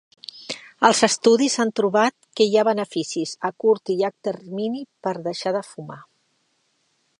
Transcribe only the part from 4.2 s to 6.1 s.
termini per deixar de fumar.